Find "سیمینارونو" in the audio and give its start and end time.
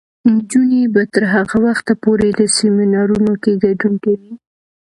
2.57-3.31